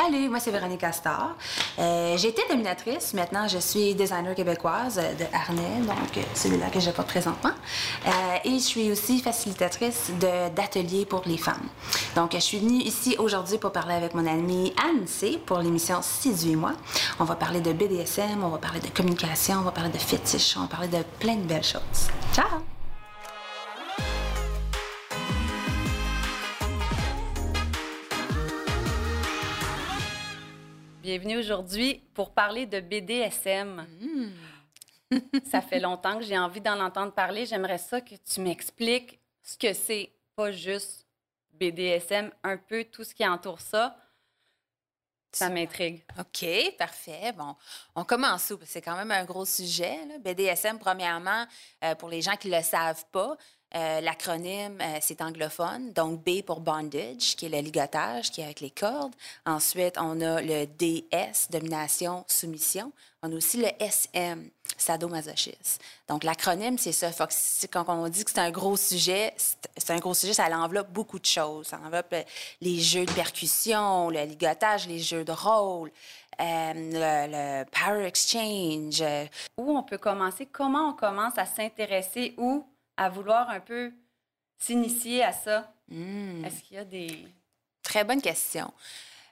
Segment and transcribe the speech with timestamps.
[0.00, 1.34] Salut, moi c'est Véronique Astor.
[1.80, 6.90] Euh, été dominatrice, maintenant je suis designer québécoise de harnais, donc euh, celui-là que je
[6.90, 7.50] pas présentement.
[8.06, 8.10] Euh,
[8.44, 10.12] et je suis aussi facilitatrice
[10.54, 11.66] d'ateliers pour les femmes.
[12.14, 15.98] Donc je suis venue ici aujourd'hui pour parler avec mon amie Anne C pour l'émission
[16.00, 16.74] Séduis-moi.
[17.18, 20.56] On va parler de BDSM, on va parler de communication, on va parler de fétiche,
[20.56, 22.06] on va parler de plein de belles choses.
[22.32, 22.67] Ciao!
[31.18, 33.84] Bienvenue aujourd'hui pour parler de BDSM.
[34.00, 35.18] Mm.
[35.50, 37.44] ça fait longtemps que j'ai envie d'en entendre parler.
[37.44, 41.08] J'aimerais ça que tu m'expliques ce que c'est, pas juste
[41.54, 43.96] BDSM, un peu tout ce qui entoure ça.
[45.32, 46.04] Ça m'intrigue.
[46.20, 46.46] OK,
[46.78, 47.32] parfait.
[47.32, 47.56] Bon,
[47.96, 48.60] on commence où?
[48.64, 49.98] C'est quand même un gros sujet.
[50.20, 51.46] BDSM, premièrement,
[51.82, 53.36] euh, pour les gens qui ne le savent pas,
[53.74, 58.44] euh, l'acronyme, euh, c'est anglophone, donc B pour bondage, qui est le ligotage, qui est
[58.44, 59.14] avec les cordes.
[59.44, 62.92] Ensuite, on a le DS, domination, soumission.
[63.22, 64.48] On a aussi le SM,
[64.78, 65.82] sadomasochisme.
[66.08, 67.10] Donc, l'acronyme, c'est ça.
[67.70, 69.34] quand on dit que c'est un gros sujet,
[69.76, 71.66] c'est un gros sujet, ça enveloppe beaucoup de choses.
[71.66, 72.22] Ça enveloppe euh,
[72.62, 75.90] les jeux de percussion, le ligotage, les jeux de rôle,
[76.38, 79.04] le, power exchange.
[79.58, 80.46] Où on peut commencer?
[80.46, 82.34] Comment on commence à s'intéresser
[82.98, 83.92] à vouloir un peu
[84.58, 85.72] s'initier à ça?
[85.88, 86.44] Hmm.
[86.44, 87.26] Est-ce qu'il y a des...
[87.82, 88.70] Très bonne question.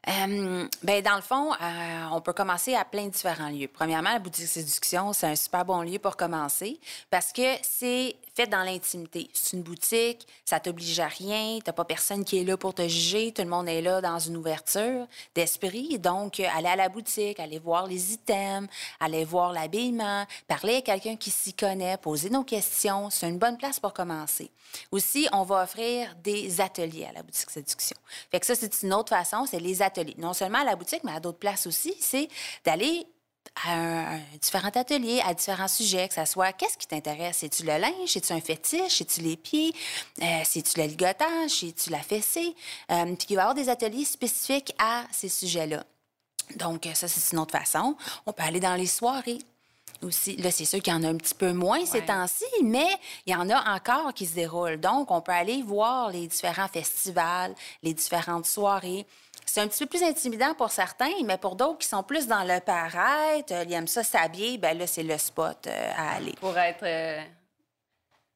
[0.09, 3.69] Euh, ben, dans le fond, euh, on peut commencer à plein de différents lieux.
[3.69, 8.47] Premièrement, la boutique séduction, c'est un super bon lieu pour commencer parce que c'est fait
[8.47, 9.31] dans l'intimité.
[9.33, 12.87] C'est une boutique, ça t'oblige à rien, t'as pas personne qui est là pour te
[12.87, 15.99] juger, tout le monde est là dans une ouverture d'esprit.
[15.99, 18.69] Donc, euh, aller à la boutique, aller voir les items,
[19.01, 23.57] aller voir l'habillement, parler à quelqu'un qui s'y connaît, poser nos questions, c'est une bonne
[23.57, 24.51] place pour commencer.
[24.93, 27.97] Aussi, on va offrir des ateliers à la boutique séduction.
[28.31, 31.05] Fait que ça, c'est une autre façon, c'est les ateliers non seulement à la boutique,
[31.05, 32.29] mais à d'autres places aussi, c'est
[32.65, 33.07] d'aller
[33.67, 37.39] à un, différents ateliers, à différents sujets, que ce soit qu'est-ce qui t'intéresse?
[37.39, 38.09] C'est-tu le linge?
[38.09, 38.99] C'est-tu un fétiche?
[38.99, 39.75] C'est-tu les pieds?
[40.23, 41.51] Euh, c'est-tu le ligotage?
[41.51, 42.55] C'est-tu la fessée?
[42.91, 45.85] Euh, puis il va y avoir des ateliers spécifiques à ces sujets-là.
[46.57, 47.97] Donc, ça, c'est une autre façon.
[48.25, 49.39] On peut aller dans les soirées
[50.03, 50.37] aussi.
[50.37, 52.89] Là, c'est sûr qu'il y en a un petit peu moins ces temps-ci, mais
[53.27, 54.79] il y en a encore qui se déroulent.
[54.79, 59.07] Donc, on peut aller voir les différents festivals, les différentes soirées.
[59.47, 62.43] C'est un petit peu plus intimidant pour certains, mais pour d'autres qui sont plus dans
[62.43, 66.35] le paraître, ils aiment ça s'habiller, ben là, c'est le spot euh, à aller.
[66.41, 66.83] Pour être...
[66.83, 67.23] Euh,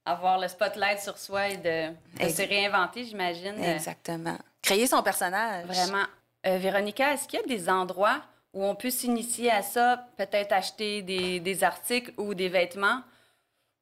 [0.06, 3.54] avoir le spotlight sur soi et de, se réinventer, j'imagine.
[3.58, 3.74] Euh.
[3.74, 4.38] Exactement.
[4.62, 5.66] Créer son personnage.
[5.66, 6.04] Vraiment.
[6.42, 8.22] Véronica, est-ce qu'il y a des endroits
[8.54, 13.02] où on peut s'initier à ça, peut-être acheter des, des, articles ou des vêtements?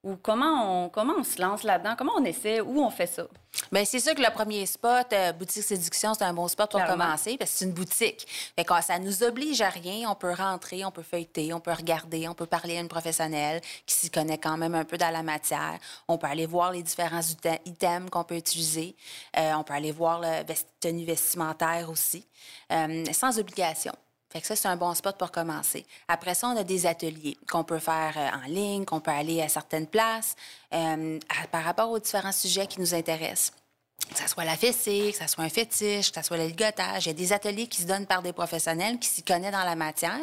[0.05, 1.95] Ou comment on, comment on se lance là-dedans?
[1.99, 2.61] Comment on essaie?
[2.61, 3.25] Où on fait ça?
[3.73, 6.85] Bien, c'est sûr que le premier spot, euh, boutique séduction, c'est un bon spot pour
[6.85, 8.27] commencer parce que c'est une boutique.
[8.57, 10.09] Fait que ça nous oblige à rien.
[10.09, 13.61] On peut rentrer, on peut feuilleter, on peut regarder, on peut parler à une professionnelle
[13.87, 15.79] qui s'y connaît quand même un peu dans la matière.
[16.07, 17.21] On peut aller voir les différents
[17.67, 18.95] items qu'on peut utiliser.
[19.37, 20.45] Euh, on peut aller voir le
[20.79, 22.25] tenue vestimentaire aussi,
[22.71, 23.93] euh, sans obligation.
[24.31, 25.87] Fait que ça, c'est un bon spot pour commencer.
[26.07, 29.41] Après ça, on a des ateliers qu'on peut faire euh, en ligne, qu'on peut aller
[29.41, 30.37] à certaines places
[30.75, 31.19] euh,
[31.51, 33.53] par rapport aux différents sujets qui nous intéressent
[34.19, 37.07] que ce soit la fessée, que ce soit un fétiche, que ce soit le ligotage.
[37.07, 39.65] Il y a des ateliers qui se donnent par des professionnels qui s'y connaissent dans
[39.65, 40.19] la matière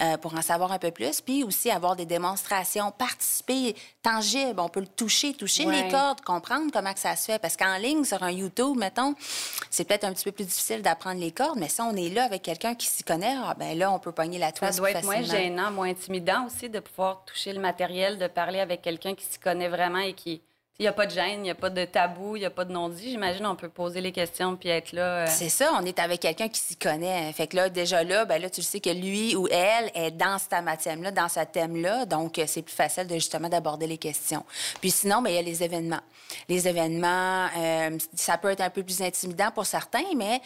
[0.00, 1.20] euh, pour en savoir un peu plus.
[1.20, 4.60] Puis aussi avoir des démonstrations, participer, tangibles.
[4.60, 7.38] On peut le toucher, toucher les cordes, comprendre comment que ça se fait.
[7.38, 9.14] Parce qu'en ligne, sur un YouTube, mettons,
[9.70, 12.24] c'est peut-être un petit peu plus difficile d'apprendre les cordes, mais si on est là
[12.24, 14.90] avec quelqu'un qui s'y connaît, ah, ben là, on peut pogner la toile Ça doit
[14.90, 19.14] être moins gênant, moins intimidant aussi de pouvoir toucher le matériel, de parler avec quelqu'un
[19.14, 20.42] qui s'y connaît vraiment et qui
[20.80, 22.50] il n'y a pas de gêne, il n'y a pas de tabou, il n'y a
[22.50, 23.10] pas de non-dit.
[23.10, 25.24] J'imagine on peut poser les questions puis être là.
[25.24, 25.26] Euh.
[25.28, 27.30] C'est ça, on est avec quelqu'un qui s'y connaît.
[27.34, 30.38] Fait que là, déjà là, ben là, tu sais que lui ou elle est dans
[30.38, 32.06] cette matière-là, dans ce thème-là.
[32.06, 34.42] Donc, euh, c'est plus facile de justement d'aborder les questions.
[34.80, 36.00] Puis sinon, ben, il y a les événements.
[36.48, 40.40] Les événements, euh, ça peut être un peu plus intimidant pour certains, mais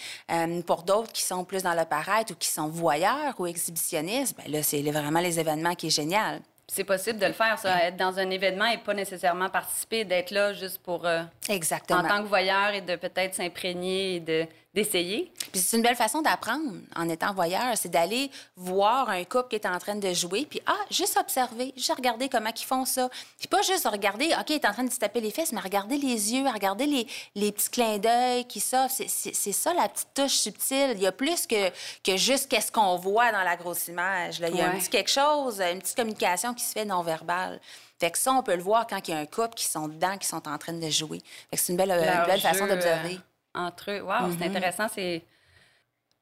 [0.66, 4.64] pour d'autres qui sont plus dans le ou qui sont voyeurs ou exhibitionnistes, ben là,
[4.64, 8.18] c'est vraiment les événements qui est génial c'est possible de le faire, ça, être dans
[8.18, 11.06] un événement et pas nécessairement participer, d'être là juste pour.
[11.06, 12.00] Euh, Exactement.
[12.00, 15.32] En tant que voyeur et de peut-être s'imprégner et de d'essayer.
[15.52, 19.56] Puis c'est une belle façon d'apprendre en étant voyeur, c'est d'aller voir un couple qui
[19.56, 23.08] est en train de jouer, puis ah, juste observer, juste regarder comment ils font ça.
[23.38, 25.60] Puis pas juste regarder, OK, il est en train de se taper les fesses, mais
[25.60, 27.06] regarder les yeux, regarder les,
[27.36, 28.94] les petits clins d'œil qui s'offrent.
[28.94, 30.92] C'est ça la petite touche subtile.
[30.94, 31.70] Il y a plus que,
[32.02, 34.40] que juste qu'est-ce qu'on voit dans la grosse image.
[34.40, 34.48] Là.
[34.48, 37.60] Il y a un petit quelque chose, une petite communication qui se fait non-verbale.
[38.00, 39.86] Fait que ça, on peut le voir quand il y a un couple qui sont
[39.86, 41.20] dedans, qui sont en train de jouer.
[41.50, 43.20] Fait que c'est une belle, une belle façon d'observer
[43.54, 44.00] entre eux.
[44.02, 44.48] Wow, c'est mm-hmm.
[44.48, 44.86] intéressant.
[44.92, 45.24] C'est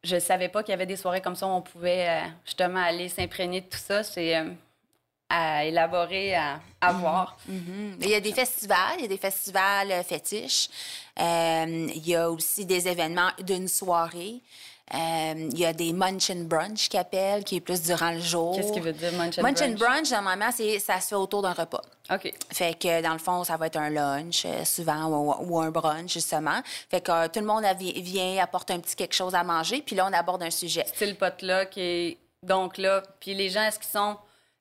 [0.05, 2.83] je savais pas qu'il y avait des soirées comme ça où on pouvait euh, justement
[2.83, 4.03] aller s'imprégner de tout ça.
[4.03, 4.51] C'est euh,
[5.33, 7.39] à élaborer, à, à voir.
[7.49, 7.97] Mhm.
[8.03, 10.69] Il y a des festivals, il y a des festivals euh, fétiches.
[11.19, 14.41] Euh, il y a aussi des événements d'une soirée.
[14.95, 18.21] Euh, il y a des munch and brunch qui appellent, qui est plus durant le
[18.21, 18.57] jour.
[18.57, 19.79] Qu'est-ce qui veut dire munch and Munch and brunch?
[19.79, 21.81] brunch, normalement, c'est, ça se fait autour d'un repas.
[22.13, 22.33] OK.
[22.51, 25.71] Fait que, dans le fond, ça va être un lunch, euh, souvent, ou, ou un
[25.71, 26.61] brunch, justement.
[26.91, 29.97] Fait que euh, tout le monde vient, apporte un petit quelque chose à manger, puis
[29.97, 30.85] là, on aborde un sujet.
[30.87, 34.17] Style potluck et donc là, puis les gens, est-ce qu'ils sont...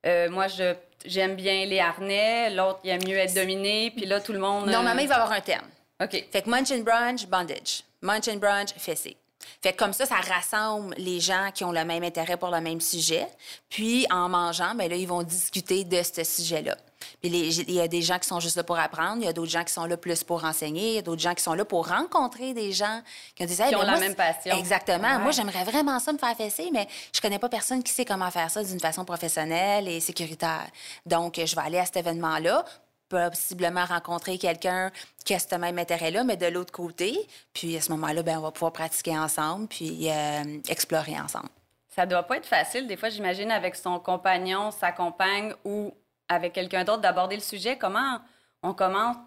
[0.05, 4.21] euh, moi, je j'aime bien les harnais, l'autre, il aime mieux être dominé, puis là,
[4.21, 4.69] tout le monde...
[4.69, 5.63] Normalement, il va avoir un thème.
[6.01, 6.11] OK.
[6.31, 7.83] Fait que munch and brunch, bondage.
[8.03, 9.17] Munch and brunch, fessé.
[9.61, 12.61] Fait que comme ça, ça rassemble les gens qui ont le même intérêt pour le
[12.61, 13.27] même sujet.
[13.69, 16.77] Puis, en mangeant, ben là, ils vont discuter de ce sujet-là.
[17.23, 19.51] Il y a des gens qui sont juste là pour apprendre, il y a d'autres
[19.51, 21.65] gens qui sont là plus pour enseigner, il y a d'autres gens qui sont là
[21.65, 23.01] pour rencontrer des gens
[23.35, 24.55] qui ont des Qui ont la même passion.
[24.57, 25.15] Exactement.
[25.15, 25.19] Ouais.
[25.19, 28.29] Moi, j'aimerais vraiment ça me faire fesser, mais je connais pas personne qui sait comment
[28.31, 30.67] faire ça d'une façon professionnelle et sécuritaire.
[31.05, 32.65] Donc, je vais aller à cet événement-là
[33.11, 34.91] possiblement rencontrer quelqu'un
[35.25, 37.27] qui a ce même intérêt-là, mais de l'autre côté.
[37.53, 41.49] Puis à ce moment-là, ben, on va pouvoir pratiquer ensemble, puis euh, explorer ensemble.
[41.89, 45.93] Ça doit pas être facile, des fois, j'imagine, avec son compagnon, sa compagne ou
[46.29, 47.77] avec quelqu'un d'autre, d'aborder le sujet.
[47.77, 48.19] Comment
[48.63, 49.17] on commence?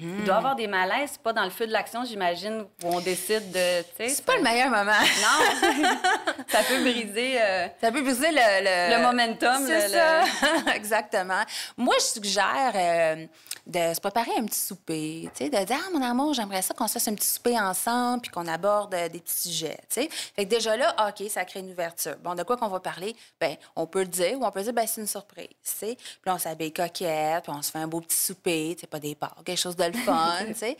[0.00, 3.00] Il doit y avoir des malaises, pas dans le feu de l'action, j'imagine, où on
[3.00, 3.84] décide de...
[3.96, 4.92] C'est pas le meilleur moment.
[4.92, 5.84] Non!
[6.48, 8.34] ça peut briser euh, Ça peut briser le...
[8.34, 9.64] Le, le momentum.
[9.66, 10.22] C'est le- ça,
[10.74, 11.42] exactement.
[11.76, 13.26] Moi, je suggère euh,
[13.66, 16.74] de se préparer un petit souper, tu sais, de dire, ah, mon amour, j'aimerais ça
[16.74, 20.02] qu'on se fasse un petit souper ensemble puis qu'on aborde euh, des petits sujets, tu
[20.02, 20.08] sais.
[20.10, 22.16] Fait que déjà là, OK, ça crée une ouverture.
[22.22, 23.14] Bon, de quoi qu'on va parler?
[23.40, 25.96] Ben, on peut le dire ou on peut dire, ben, c'est une surprise, tu sais.
[25.96, 28.98] Puis on s'habille coquette, puis on se fait un beau petit souper, tu sais, pas
[28.98, 30.76] des quelque chose de le fun, tu sais.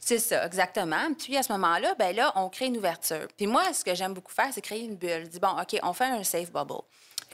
[0.00, 1.12] C'est ça, exactement.
[1.18, 3.26] Puis à ce moment-là, ben là, on crée une ouverture.
[3.36, 5.24] Puis moi, ce que j'aime beaucoup faire, c'est créer une bulle.
[5.24, 6.82] Je dis, bon, OK, on fait un safe bubble.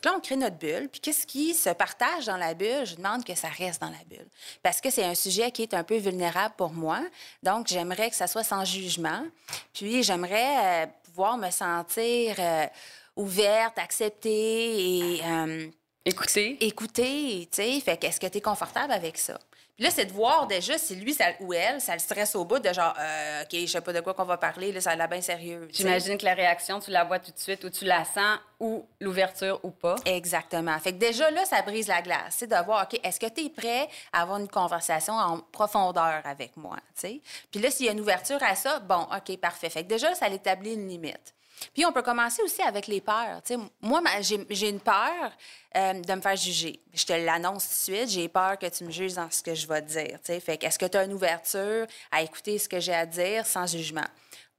[0.01, 0.89] Que là, on crée notre bulle.
[0.91, 2.85] Puis qu'est-ce qui se partage dans la bulle?
[2.85, 4.27] Je demande que ça reste dans la bulle.
[4.63, 7.01] Parce que c'est un sujet qui est un peu vulnérable pour moi.
[7.43, 9.25] Donc, j'aimerais que ça soit sans jugement.
[9.73, 12.67] Puis j'aimerais euh, pouvoir me sentir euh,
[13.17, 15.69] ouverte, acceptée et euh,
[16.05, 17.81] Écoutez, écouter, tu sais.
[17.81, 19.39] Fait que est-ce que tu es confortable avec ça?
[19.77, 22.45] Puis là, c'est de voir déjà si lui ça, ou elle, ça le stresse au
[22.45, 24.91] bout de genre, euh, OK, je sais pas de quoi qu'on va parler, là, ça
[24.91, 25.67] a l'air bien sérieux.
[25.73, 28.87] j'imagine que la réaction, tu la vois tout de suite, ou tu la sens, ou
[29.01, 29.97] l'ouverture, ou pas.
[30.05, 30.79] Exactement.
[30.79, 32.37] Fait que déjà, là, ça brise la glace.
[32.37, 36.21] C'est de voir, OK, est-ce que tu es prêt à avoir une conversation en profondeur
[36.25, 37.21] avec moi, tu sais?
[37.51, 39.71] Puis là, s'il y a une ouverture à ça, bon, OK, parfait.
[39.71, 41.35] Fait que déjà, ça établit une limite.
[41.75, 43.43] Puis on peut commencer aussi avec les peurs.
[43.45, 45.33] Tu sais, moi, j'ai une peur
[45.77, 46.81] euh, de me faire juger.
[46.93, 48.11] Je te l'annonce tout de suite.
[48.11, 50.19] J'ai peur que tu me juges dans ce que je vais te dire.
[50.25, 50.41] tu sais.
[50.41, 53.67] Fait est-ce que tu as une ouverture à écouter ce que j'ai à dire sans
[53.67, 54.07] jugement?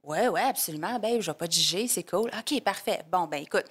[0.06, 0.98] Oui, oui, absolument.
[0.98, 2.30] Ben, je vais pas te juger, c'est cool.
[2.38, 3.02] OK, parfait.
[3.10, 3.64] Bon, ben écoute,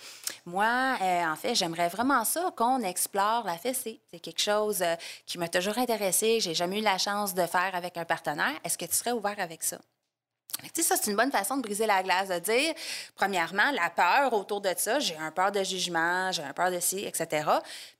[0.46, 4.02] moi, euh, en fait, j'aimerais vraiment ça qu'on explore la fessée.
[4.10, 4.96] C'est quelque chose euh,
[5.28, 6.40] qui m'a toujours intéressé.
[6.40, 8.54] J'ai jamais eu la chance de faire avec un partenaire.
[8.64, 9.78] Est-ce que tu serais ouvert avec ça?
[10.62, 12.74] Tu sais, ça, c'est une bonne façon de briser la glace, de dire,
[13.16, 16.80] premièrement, la peur autour de ça, j'ai un peur de jugement, j'ai un peur de
[16.80, 17.50] ci, etc.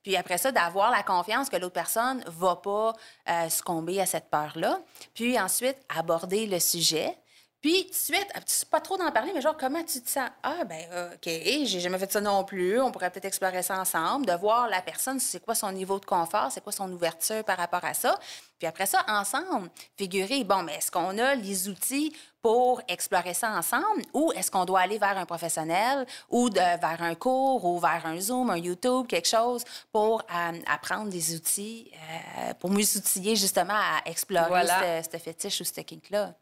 [0.02, 2.94] Puis après ça, d'avoir la confiance que l'autre personne va pas
[3.30, 4.80] euh, succomber à cette peur-là.
[5.14, 7.18] Puis ensuite, aborder le sujet.
[7.64, 10.30] Puis, tout de suite, c'est pas trop d'en parler, mais genre, comment tu te sens?
[10.44, 12.82] Ah, ben, euh, OK, j'ai jamais fait ça non plus.
[12.82, 16.04] On pourrait peut-être explorer ça ensemble, de voir la personne, c'est quoi son niveau de
[16.06, 18.20] confort, c'est quoi son ouverture par rapport à ça.
[18.60, 23.50] Puis après ça, ensemble, figurer, bon, mais est-ce qu'on a les outils pour explorer ça
[23.52, 24.02] ensemble?
[24.14, 28.06] Ou est-ce qu'on doit aller vers un professionnel ou de- vers un cours ou vers
[28.06, 33.38] un Zoom, un YouTube, quelque chose pour euh, apprendre des outils, euh, pour mieux s'outiller
[33.38, 35.02] justement à explorer Voilà.
[35.02, 36.34] ce, ce fétiche ou ce kink-là?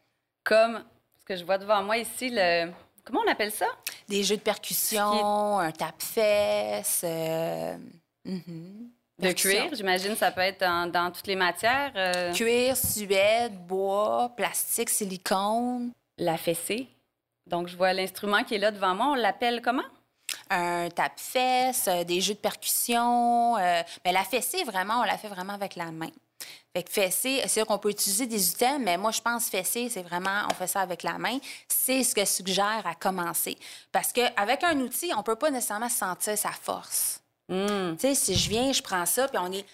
[0.44, 0.84] Comme
[1.22, 2.72] ce que je vois devant moi ici, le...
[3.04, 3.68] Comment on appelle ça?
[4.08, 7.01] Des jeux de percussion, un tape-fesse.
[7.04, 7.78] euh,
[8.25, 8.90] mhm.
[9.20, 11.92] De cuir, j'imagine ça peut être dans, dans toutes les matières.
[11.96, 15.92] euh, Cuir, suède, bois, plastique, silicone.
[16.18, 16.88] La fessée.
[17.48, 19.08] Donc, je vois l'instrument qui est là devant moi.
[19.08, 19.84] On l'appelle comment?
[20.50, 23.58] un tape-fesse, euh, des jeux de percussion.
[23.58, 26.10] euh, mais la fessée, vraiment, on la fait vraiment avec la main.
[26.74, 29.90] Fait que fessée, c'est sûr qu'on peut utiliser des items, mais moi, je pense fessée,
[29.90, 31.38] c'est vraiment, on fait ça avec la main.
[31.68, 33.58] C'est ce que je suggère à commencer.
[33.92, 37.20] Parce qu'avec un outil, on peut pas nécessairement sentir sa force.
[37.50, 37.96] Hmm.
[37.98, 39.66] Tu sais, si je viens, je prends ça, puis on est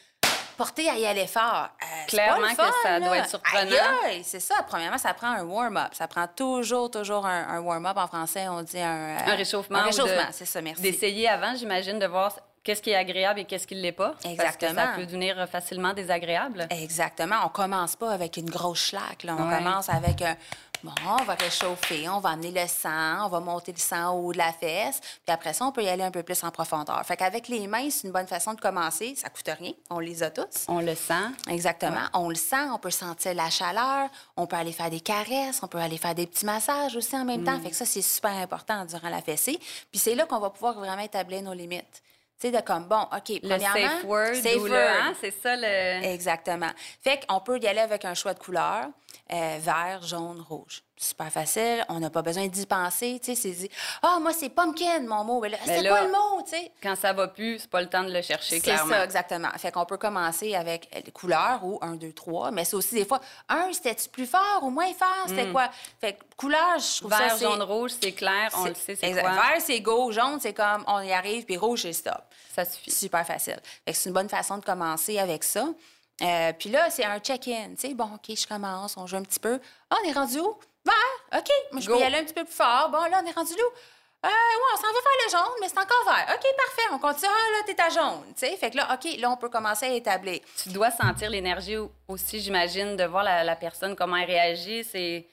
[0.57, 1.67] porté à y aller fort.
[1.83, 3.17] Euh, Clairement le que fun, ça doit là.
[3.17, 4.23] être surprenant.
[4.23, 4.55] C'est ça.
[4.67, 5.93] Premièrement, ça prend un warm-up.
[5.93, 7.95] Ça prend toujours, toujours un, un warm-up.
[7.95, 8.95] En français, on dit un...
[8.95, 9.77] euh, Un réchauffement.
[9.77, 10.81] Un de- réchauffement, c'est ça, merci.
[10.81, 12.35] D'essayer avant, j'imagine, de voir
[12.67, 14.09] qu'est-ce qui est agréable et qu'est-ce qui ne l'est pas.
[14.11, 14.75] Parce que Exactement.
[14.81, 16.67] ça peut devenir facilement désagréable.
[16.69, 17.37] Exactement.
[17.45, 19.23] On commence pas avec une grosse schlaque.
[19.23, 19.37] Là.
[19.39, 19.57] On Ouais.
[19.57, 20.35] commence avec un
[20.83, 24.27] Bon, on va réchauffer, on va amener le sang, on va monter le sang au
[24.27, 26.51] haut de la fesse, puis après ça, on peut y aller un peu plus en
[26.51, 27.03] profondeur.
[27.03, 29.15] Fait qu'avec les mains, c'est une bonne façon de commencer.
[29.15, 30.65] Ça coûte rien, on les a tous.
[30.67, 31.15] On le sent.
[31.49, 32.03] Exactement.
[32.13, 35.67] On le sent, on peut sentir la chaleur, on peut aller faire des caresses, on
[35.67, 37.59] peut aller faire des petits massages aussi en même temps.
[37.59, 39.57] Fait que ça, c'est super important durant la fessée.
[39.91, 42.03] Puis c'est là qu'on va pouvoir vraiment établir nos limites.
[42.39, 43.89] Tu sais, de comme, bon, OK, Le premièrement...
[43.89, 44.35] safe word.
[44.35, 46.05] safe hein, c'est ça le.
[46.05, 46.69] Exactement.
[47.01, 48.85] Fait qu'on peut y aller avec un choix de couleur,
[49.33, 50.83] euh, vert, jaune, rouge.
[50.99, 51.85] Super facile.
[51.89, 53.19] On n'a pas besoin d'y penser.
[53.23, 53.69] Tu sais, c'est dit,
[54.01, 55.39] ah, moi, c'est pumpkin, mon mot.
[55.39, 56.71] Mais là, Mais c'est là- quoi le mot, tu sais?
[56.81, 58.89] Quand ça va plus, c'est pas le temps de le chercher, C'est clairement.
[58.95, 59.49] ça, exactement.
[59.57, 62.49] Fait qu'on peut commencer avec les couleurs ou 1, 2, 3.
[62.49, 65.25] Mais c'est aussi des fois, un, c'était-tu plus fort ou moins fort?
[65.27, 65.69] C'était quoi?
[66.01, 67.17] Fait que couleur, je trouve Hmm.
[67.19, 67.45] Vert, ça, c'est...
[67.45, 69.21] jaune, rouge, c'est clair, on le sait, c'est exact.
[69.21, 69.31] quoi.
[69.33, 70.11] Vert, c'est go.
[70.11, 72.21] Jaune, c'est comme on y arrive, puis rouge, c'est stop.
[72.55, 72.89] Ça suffit.
[72.89, 73.59] Super facile.
[73.85, 75.67] Fait que c'est une bonne façon de commencer avec ça.
[76.23, 77.75] Euh, puis là, c'est un check-in.
[77.79, 79.59] Tu sais, bon, OK, je commence, on joue un petit peu.
[79.91, 80.55] Ah, on est rendu où?
[80.87, 81.39] Vert.
[81.39, 82.89] OK, moi, je peux y aller un petit peu plus fort.
[82.89, 83.71] Bon, là, on est rendu où?
[84.25, 86.25] Euh, ouais, on s'en va faire le jaune, mais c'est encore vert.
[86.35, 87.29] OK, parfait, on continue.
[87.31, 88.23] Ah, là, t'es à jaune.
[88.33, 90.39] Tu sais, fait que là, OK, là, on peut commencer à établir.
[90.61, 94.83] Tu dois sentir l'énergie au- aussi, j'imagine, de voir la, la personne, comment elle réagit,
[94.83, 95.27] c'est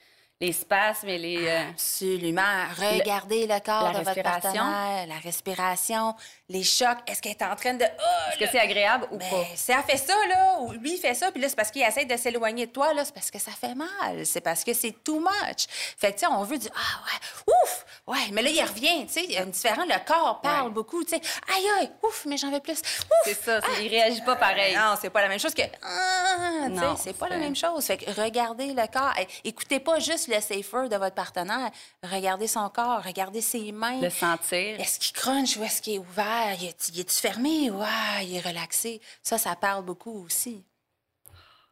[0.44, 1.46] les spasmes et les...
[1.46, 2.42] euh, Absolument.
[2.78, 4.42] Regardez le, corps la de votre respiration.
[4.52, 6.14] partenaire, la respiration,
[6.48, 6.98] les chocs.
[7.06, 7.84] Est-ce qu'elle est en train de.
[7.84, 9.44] Ah, Est-ce que c'est agréable ou Ben, pas?
[9.54, 11.82] si elle fait ça, là, ou lui, il fait ça, puis là, c'est parce qu'il
[11.82, 14.24] essaie de s'éloigner de toi, là, c'est parce que ça fait mal.
[14.26, 15.66] C'est parce que c'est too much.
[15.98, 19.06] Fait que, tu sais, on veut dire, ah, ouais, ouf, ouais, mais là, il revient,
[19.06, 20.72] tu sais, il y a un différent, le corps parle Ouais.
[20.72, 21.20] beaucoup, tu sais,
[21.56, 22.78] aïe, aïe, ouf, mais j'en veux plus.
[23.24, 24.74] C'est ça, c'est- il réagit pas pareil.
[24.76, 25.62] Non, c'est pas la même chose que.
[25.82, 26.13] Ah,
[26.70, 27.84] Non, c'est pas la même chose.
[27.84, 29.12] Fait que regardez le corps.
[29.20, 31.70] Eh, Écoutez pas juste le safer de votre partenaire.
[32.02, 34.00] Regardez son corps, regardez ses mains.
[34.00, 34.80] Le sentir.
[34.80, 36.54] Est-ce qu'il crunch ou est-ce qu'il est ouvert?
[36.60, 37.70] Il est- il est-tu fermé?
[37.70, 39.00] ou ah, il est relaxé.
[39.22, 40.62] Ça, ça parle beaucoup aussi.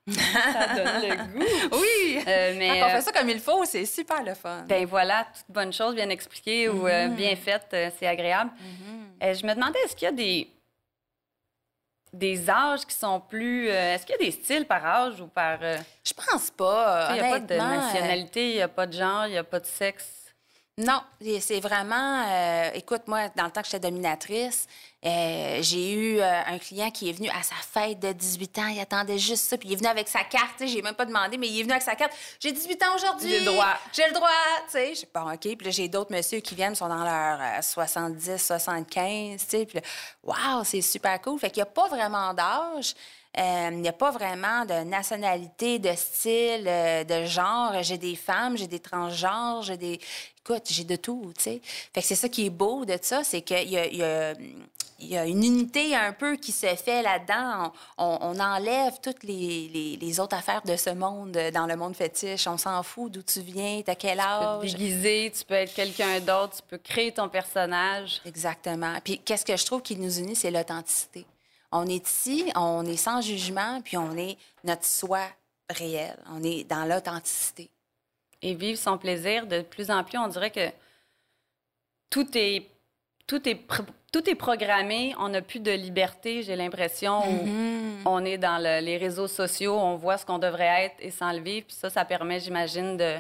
[0.09, 1.45] Ça donne le goût.
[1.73, 2.19] Oui!
[2.27, 4.65] Euh, mais, Quand on euh, fait ça comme il faut, c'est super le fun.
[4.69, 7.15] Ben voilà, toute bonne chose bien expliquée ou euh, Mm-hmm.
[7.15, 8.51] bien faite, euh, c'est agréable.
[9.23, 10.51] Euh, je me demandais, est-ce qu'il y a des,
[12.13, 13.69] des âges qui sont plus...
[13.71, 15.59] euh, est-ce qu'il y a des styles par âge ou par...
[15.63, 17.09] euh, Je pense pas.
[17.11, 19.39] il n'y a pas de euh, nationalité, il n'y a pas de genre, il n'y
[19.39, 20.07] a pas de sexe?
[20.79, 21.03] Non,
[21.41, 22.25] c'est vraiment.
[22.29, 24.67] euh, écoute, moi, dans le temps que j'étais dominatrice,
[25.05, 28.67] euh, j'ai eu euh, un client qui est venu à sa fête de 18 ans.
[28.69, 29.59] Il attendait juste ça.
[29.59, 30.53] Puis il est venu avec sa carte.
[30.59, 32.13] tu sais, J'ai même pas demandé, mais il est venu avec sa carte.
[32.39, 33.29] J'ai 18 ans aujourd'hui.
[33.29, 33.75] J'ai le droit.
[33.93, 34.29] J'ai le droit.
[34.67, 35.41] Tu sais, je sais pas, OK.
[35.41, 39.41] Puis là, j'ai d'autres messieurs qui viennent, sont dans leur euh, 70, 75.
[39.43, 39.83] Tu sais, puis là,
[40.23, 41.39] wow, c'est super cool.
[41.41, 42.95] Fait qu'il n'y a pas vraiment d'âge.
[43.39, 47.83] Euh, Il n'y a pas vraiment de nationalité, de style, de genre.
[47.83, 49.99] J'ai des femmes, j'ai des transgenres, j'ai des...
[50.45, 51.61] Écoute, j'ai de tout, tu sais.
[51.95, 54.35] Fait que c'est ça qui est beau de ça, c'est qu'il y a, y, a,
[55.03, 57.73] il y a une unité un peu qui se fait là-dedans.
[57.99, 61.77] On, on enlève toutes les, les, les autres affaires de ce monde, euh, dans le
[61.77, 62.47] monde fétiche.
[62.47, 64.73] On s'en fout d'où tu viens, t'as quel Tu peux te âge.
[64.75, 68.21] déguiser, tu peux être quelqu'un d'autre, tu peux créer ton personnage.
[68.25, 68.95] Exactement.
[69.05, 71.27] Puis qu'est-ce que je trouve qui nous unit, c'est l'authenticité.
[71.73, 75.21] On est ici, on est sans jugement, puis on est notre soi
[75.71, 76.17] réel.
[76.31, 77.71] On est dans l'authenticité.
[78.43, 80.19] et vivre son plaisir de plus en plus.
[80.19, 80.69] On dirait que
[82.11, 82.69] tout est,
[83.27, 85.15] tout est, pr- tout est programmé.
[85.19, 87.21] On n'a plus de liberté, j'ai l'impression.
[87.23, 88.03] Mm-hmm.
[88.07, 91.33] On est dans le- les réseaux sociaux, on voit ce qu'on devrait être et sans
[91.33, 91.67] le vivre.
[91.67, 93.17] Puis ça, ça permet, j'imagine, de,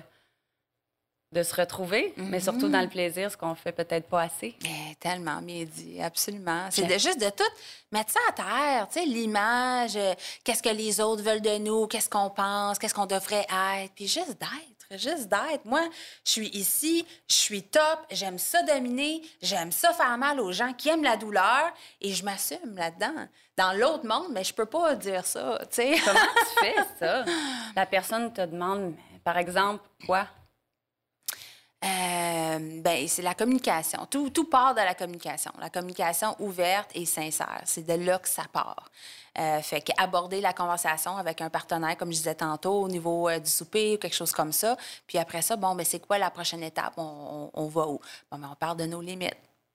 [1.32, 4.54] de se retrouver, mais surtout dans le plaisir, ce qu'on fait peut-être pas assez.
[4.64, 6.66] Mais tellement bien dit, absolument.
[6.68, 7.50] C'est de, juste de tout
[7.90, 10.12] mettre ça à terre, tu sais, l'image, euh,
[10.44, 13.46] qu'est-ce que les autres veulent de nous, qu'est-ce qu'on pense, qu'est-ce qu'on devrait
[13.80, 15.64] être, puis juste d'être, juste d'être.
[15.64, 15.82] Moi,
[16.24, 20.72] je suis ici, je suis top, j'aime ça dominer, j'aime ça faire mal aux gens
[20.72, 23.28] qui aiment la douleur, et je m'assume là-dedans.
[23.56, 25.94] Dans l'autre monde, mais je peux pas dire ça, tu sais.
[26.04, 27.24] Comment tu fais ça?
[27.76, 28.94] La personne te demande,
[29.24, 30.26] par exemple, quoi?
[31.84, 34.06] Euh, ben, c'est la communication.
[34.08, 35.50] Tout, tout part de la communication.
[35.60, 37.60] La communication ouverte et sincère.
[37.64, 38.88] C'est de là que ça part.
[39.38, 43.40] Euh, fait qu'aborder la conversation avec un partenaire, comme je disais tantôt, au niveau euh,
[43.40, 44.76] du souper ou quelque chose comme ça.
[45.08, 46.92] Puis après ça, bon, ben, c'est quoi la prochaine étape?
[46.98, 48.00] On, on- on va où?
[48.30, 49.34] Bon, ben, on parle de nos limites.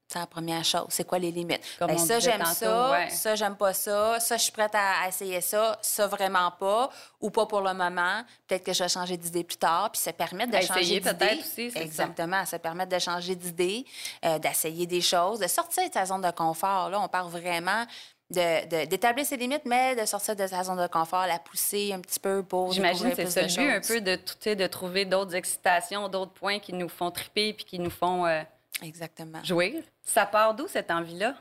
[0.10, 0.86] C'est la première chose.
[0.88, 1.62] C'est quoi les limites?
[1.78, 2.92] Comme Ben, ça, j'aime ça.
[2.92, 3.10] ouais.
[3.10, 4.20] Ça, j'aime pas ça.
[4.22, 5.78] Ça, je suis prête à, à essayer ça.
[5.82, 6.90] Ça, vraiment pas.
[7.20, 8.24] Ou pas pour le moment.
[8.48, 9.92] Peut-être que je vais changer d'idée plus tard.
[9.92, 11.38] Puis ça permet de À changer essayer d'idée.
[11.42, 11.80] aussi, c'est ça.
[11.82, 12.46] Exactement.
[12.46, 13.86] Ça permet de changer d'idée,
[14.24, 16.90] euh, d'essayer des choses, de sortir de sa zone de confort.
[16.90, 17.86] Là, on parle vraiment
[18.30, 22.20] d'établir ses limites, mais de sortir de sa zone de confort, la pousser un petit
[22.20, 26.10] peu pour J'imagine que c'est ça le but, un peu, de, de trouver d'autres excitations,
[26.10, 28.42] d'autres points qui nous font triper puis qui nous font euh,
[28.82, 29.44] Exactement.
[29.44, 29.84] jouir?
[30.04, 31.36] Ça part d'où, cette envie-là?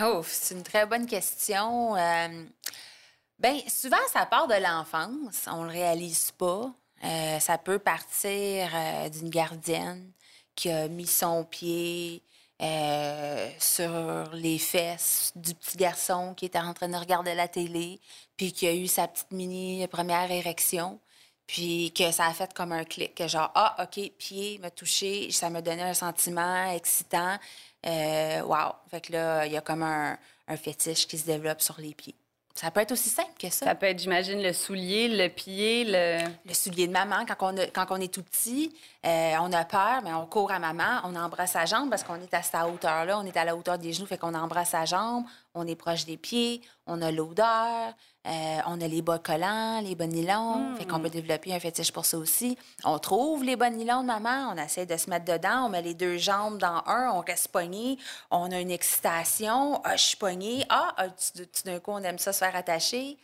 [0.00, 1.96] Oh, c'est une très bonne question.
[1.96, 2.44] Euh,
[3.38, 5.46] ben, souvent, ça part de l'enfance.
[5.50, 6.72] On le réalise pas.
[7.04, 10.12] Euh, ça peut partir euh, d'une gardienne
[10.54, 12.22] qui a mis son pied
[12.60, 18.00] euh, sur les fesses du petit garçon qui était en train de regarder la télé,
[18.36, 21.00] puis qui a eu sa petite mini première érection.
[21.52, 25.30] Puis que ça a fait comme un clic, que genre, ah, OK, pied m'a touché,
[25.30, 27.36] ça m'a donné un sentiment excitant.
[27.84, 28.72] Euh, wow!
[28.90, 30.16] Fait que là, il y a comme un,
[30.48, 32.14] un fétiche qui se développe sur les pieds.
[32.54, 33.66] Ça peut être aussi simple que ça.
[33.66, 36.20] Ça peut être, j'imagine, le soulier, le pied, le...
[36.46, 38.74] Le soulier de maman, quand on, a- quand on est tout petit,
[39.06, 42.20] euh, on a peur, mais on court à maman, on embrasse sa jambe parce qu'on
[42.20, 44.84] est à cette hauteur-là, on est à la hauteur des genoux, fait qu'on embrasse sa
[44.86, 47.94] jambe, on est proche des pieds, on a l'odeur,
[48.26, 51.92] euh, on a les bas collants, les bas nylons, fait qu'on peut développer un fétiche
[51.92, 52.56] pour ça aussi.
[52.84, 55.82] On trouve les bas nylons de maman, on essaie de se mettre dedans, on met
[55.82, 57.98] les deux jambes dans un, on reste pogné,
[58.30, 62.18] on a une excitation, ah, je suis pogné, ah, ah, tout d'un coup, on aime
[62.18, 63.18] ça se faire attacher.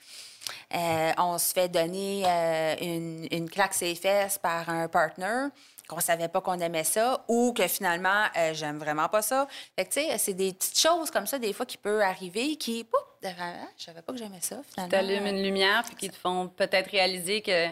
[0.74, 5.48] Euh, on se fait donner euh, une, une claque ses fesses par un partner
[5.88, 9.48] qu'on savait pas qu'on aimait ça ou que finalement euh, j'aime vraiment pas ça.
[9.74, 12.56] Fait que tu sais, c'est des petites choses comme ça des fois qui peuvent arriver
[12.56, 12.86] qui
[13.24, 14.90] ah, je savais pas que j'aimais ça finalement.
[14.90, 17.68] t'allumes une lumière puis qui te font peut-être réaliser que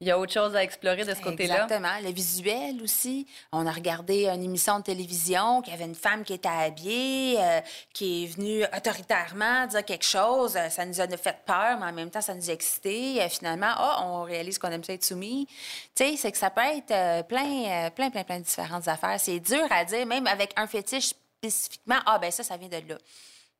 [0.00, 1.62] il y a autre chose à explorer de ce côté-là?
[1.64, 1.96] Exactement.
[2.02, 3.26] Le visuel aussi.
[3.52, 7.60] On a regardé une émission de télévision qui avait une femme qui était habillée, euh,
[7.92, 10.56] qui est venue autoritairement dire quelque chose.
[10.56, 13.22] Euh, Ça nous a fait peur, mais en même temps, ça nous a excité.
[13.22, 15.46] Euh, finalement, ah, on réalise qu'on aime ça être soumis.
[15.94, 19.18] Tu sais, c'est que ça peut être plein, plein, plein, plein de différentes affaires.
[19.18, 22.00] C'est dur à dire, même avec un fétiche spécifiquement.
[22.04, 22.98] Ah, ben ça, ça vient de là.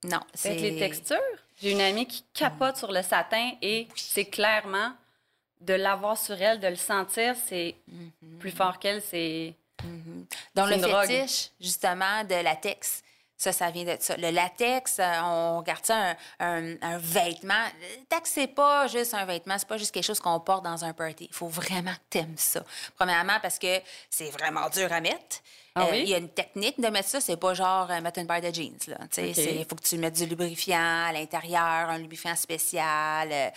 [0.04, 1.16] Non, c'est Avec les textures?
[1.62, 4.92] J'ai une amie qui capote sur le satin et c'est clairement
[5.64, 8.38] de l'avoir sur elle, de le sentir, c'est Mm-hmm.
[8.38, 9.54] plus fort qu'elle, c'est...
[10.54, 11.06] Donc, C'est le drogue.
[11.06, 13.02] fétiche, justement, de latex,
[13.36, 14.16] ça, ça vient de ça.
[14.16, 17.64] Le latex, euh, on regarde ça un, un, un vêtement.
[17.80, 20.84] Le latex, c'est pas juste un vêtement, c'est pas juste quelque chose qu'on porte dans
[20.84, 21.26] un party.
[21.30, 22.64] Il faut vraiment que t'aimes ça.
[22.96, 25.36] Premièrement, parce que c'est vraiment dur à mettre.
[25.74, 26.02] Ah Euh, oui?
[26.04, 28.40] Il y a une technique de mettre ça, c'est pas genre euh, mettre une paire
[28.40, 28.78] de jeans.
[29.18, 33.28] Il faut que tu mettes du lubrifiant à l'intérieur, un lubrifiant spécial.
[33.30, 33.50] euh,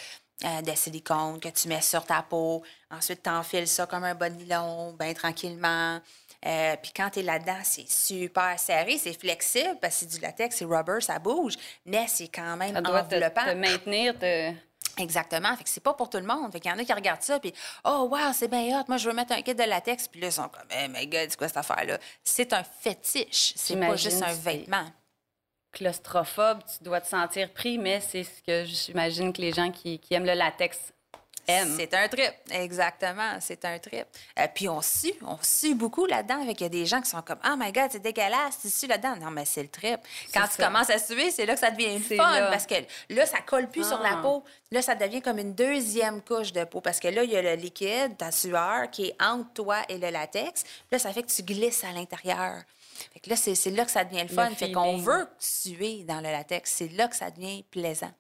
[0.46, 2.64] euh, de silicone que tu mets sur ta peau.
[2.92, 6.00] Ensuite, tu enfiles ça comme un bon nylon, bien tranquillement.
[6.46, 10.20] Euh, Puis quand tu es là-dedans, c'est super serré, c'est flexible parce que c'est du
[10.20, 13.46] latex, c'est rubber, ça bouge, mais c'est quand même Ça doit te, enveloppant.
[13.46, 14.54] te maintenir, te...
[15.00, 15.56] Exactement.
[15.56, 16.52] Fait que c'est pas pour tout le monde.
[16.52, 18.84] Fait qu'il y en a qui regardent ça, puis oh, wow, c'est bien hot.
[18.88, 20.08] Moi, je veux mettre un kit de latex.
[20.08, 21.98] Puis là, ils sont comme, hey, my God, c'est quoi cette affaire-là?
[22.24, 23.54] C'est un fétiche.
[23.56, 24.86] C'est pas juste un vêtement.
[25.78, 30.00] Claustrophobe, tu dois te sentir pris, mais c'est ce que j'imagine que les gens qui,
[30.00, 30.78] qui aiment le latex
[31.48, 31.76] aiment.
[31.78, 34.06] C'est un trip, exactement, c'est un trip.
[34.38, 36.42] Euh, puis on sue, on sue beaucoup là-dedans.
[36.42, 38.70] Avec il y a des gens qui sont comme, oh my God, c'est dégueulasse, tu
[38.70, 39.16] sues là-dedans.
[39.22, 40.00] Non, mais c'est le trip.
[40.34, 40.66] Quand tu ça.
[40.68, 42.48] commences à suer, c'est là que ça devient fun là.
[42.52, 42.76] parce que
[43.10, 44.22] là, ça colle plus sur la Ah.
[44.22, 44.44] peau.
[44.72, 47.42] Là, ça devient comme une deuxième couche de peau parce que là, il y a
[47.42, 50.66] le liquide, ta sueur, qui est entre toi et le latex.
[50.92, 52.64] Là, ça fait que tu glisses à l'intérieur.
[53.14, 54.50] Fait que là, c'est là que ça devient le fun.
[54.52, 56.72] fait qu'on veut suer dans le latex.
[56.72, 58.12] C'est là que ça devient plaisant.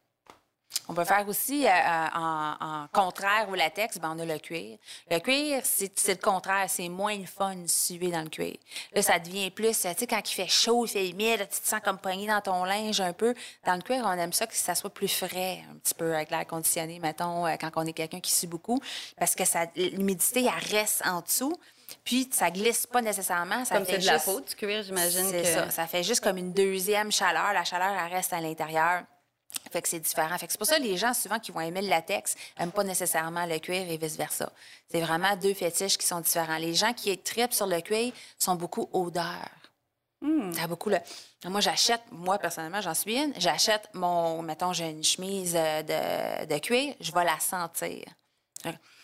[0.90, 4.40] On peut faire aussi euh, euh, en, en contraire au latex, ben on a le
[4.40, 4.78] cuir.
[5.10, 8.56] Le cuir, c'est le contraire, c'est moins le fun de suer dans le cuir.
[8.94, 11.68] Là, ça devient plus, tu sais, quand il fait chaud, il fait humide, tu te
[11.68, 13.34] sens comme pogné dans ton linge un peu.
[13.66, 16.32] Dans le cuir, on aime ça que ça soit plus frais, un petit peu avec
[16.32, 18.80] l'air conditionné, mettons, euh, quand on est quelqu'un qui sue beaucoup,
[19.18, 19.44] parce que
[19.76, 21.58] l'humidité, elle reste en dessous,
[22.04, 23.63] puis ça glisse pas nécessairement.
[23.65, 25.47] Ça Comme fait c'est de la juste- peau, du cuir, j'imagine c'est que...
[25.47, 25.69] ça.
[25.71, 27.54] Ça fait juste comme une deuxième chaleur.
[27.54, 29.04] La chaleur, elle reste à l'intérieur.
[29.71, 30.38] Fait que c'est différent.
[30.38, 32.71] Fait que c'est pour ça que les gens, souvent, qui vont aimer le latex, n'aiment
[32.71, 34.52] pas nécessairement le cuir et vice-versa.
[34.91, 36.58] C'est vraiment deux fétiches qui sont différents.
[36.58, 39.50] Les gens qui tripent sur le cuir sont beaucoup odeur.
[40.21, 40.97] T'as beaucoup le...
[41.45, 44.41] Moi, j'achète, moi, personnellement, j'en suis une, j'achète mon...
[44.41, 48.04] Mettons, j'ai une chemise euh, de, de cuir, je vais la sentir.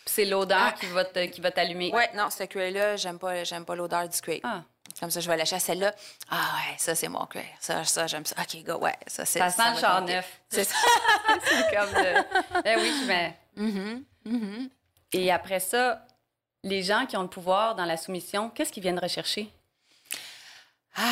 [0.06, 0.72] C'est l'odeur Ah.
[0.72, 1.90] qui va te- qui va t'allumer.
[1.92, 4.40] Ouais, non, ce cuir-là, j'aime pas, j'aime pas l'odeur du cuir.
[4.44, 4.62] Ah.
[5.00, 5.92] Comme ça, je vais lâcher celle-là.
[6.30, 7.42] Ah ouais, ça, c'est mon cuir.
[7.58, 8.36] Ça, ça j'aime ça.
[8.38, 10.40] OK, go, ouais, ça, c'est Ça sent le char neuf.
[10.50, 10.74] C'est ça.
[11.44, 12.62] C'est comme de...
[12.62, 13.38] Ben oui, je mets...
[13.58, 14.68] Mm-hmm,
[15.14, 16.06] Et après ça,
[16.62, 19.50] les gens qui ont le pouvoir dans la soumission, qu'est-ce qu'ils viennent rechercher?
[20.96, 21.02] Ah,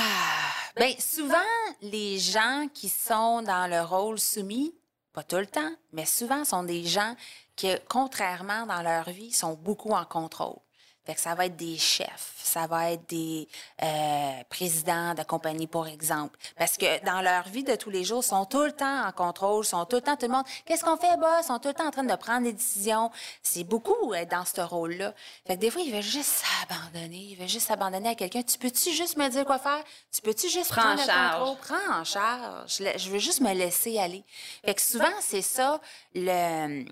[0.76, 1.36] bien, souvent,
[1.80, 4.74] les gens qui sont dans le rôle soumis,
[5.12, 7.14] pas tout le temps, mais souvent, sont des gens
[7.56, 10.58] qui, contrairement dans leur vie, sont beaucoup en contrôle.
[11.04, 13.48] Fait que ça va être des chefs, ça va être des
[13.82, 16.38] euh, présidents de compagnie, pour exemple.
[16.56, 19.10] Parce que dans leur vie de tous les jours, ils sont tout le temps en
[19.10, 21.28] contrôle, sont tout le temps, tout le monde, qu'est-ce qu'on fait, boss?
[21.42, 23.10] Ils sont tout le temps en train de prendre des décisions.
[23.42, 25.12] C'est beaucoup être dans ce rôle-là.
[25.44, 27.30] Fait que des fois, ils veulent juste s'abandonner.
[27.30, 28.42] Ils veulent juste s'abandonner à quelqu'un.
[28.42, 29.82] Tu peux-tu juste me dire quoi faire?
[30.12, 31.38] Tu peux-tu juste prendre en le charge.
[31.38, 31.56] contrôle?
[31.62, 32.76] Prends en charge.
[32.96, 34.22] Je, veux juste me laisser aller.
[34.64, 35.80] Fait que souvent, c'est ça,
[36.14, 36.84] le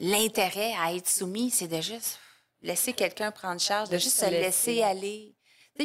[0.00, 2.18] l'intérêt à être soumis, c'est de juste
[2.62, 5.34] laisser quelqu'un prendre charge, de, juste se laisser, aller.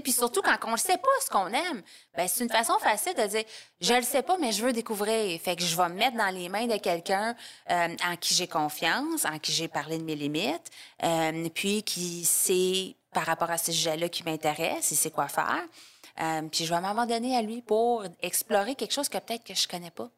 [0.02, 1.82] Puis surtout, quand on ne sait pas ce qu'on aime,
[2.16, 3.44] ben, c'est une façon facile de dire
[3.80, 5.40] je ne le sais pas, mais je veux découvrir.
[5.40, 7.36] Fait que je vais me mettre dans les mains de quelqu'un
[7.70, 10.70] euh, en qui j'ai confiance, en qui j'ai parlé de mes limites,
[11.04, 15.64] euh, puis qui sait par rapport à ce sujet-là qui m'intéresse, il sait quoi faire.
[16.22, 19.54] Euh, puis je vais m'en donner à lui pour explorer quelque chose que peut-être que
[19.54, 20.10] je connais pas.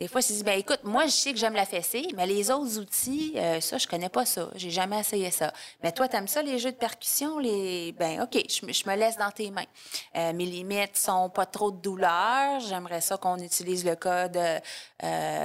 [0.00, 2.50] Des fois, je dis, ben écoute, moi, je sais que j'aime la fessée, mais les
[2.50, 4.48] autres outils, euh, ça, je connais pas ça.
[4.54, 5.52] J'ai jamais essayé ça.
[5.82, 7.38] Mais toi, tu aimes ça, les jeux de percussion?
[7.38, 7.92] Les...
[7.92, 9.66] Ben OK, je, me laisse dans tes mains.
[10.16, 12.60] Euh, mes limites sont pas trop de douleur.
[12.60, 14.58] J'aimerais ça qu'on utilise le code euh,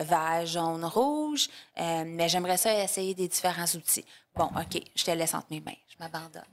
[0.08, 1.50] vert, jaune, rouge.
[1.78, 4.06] Euh, mais j'aimerais ça essayer des différents outils.
[4.36, 5.74] Bon, OK, je te laisse entre mes mains.
[5.90, 6.44] Je m'abandonne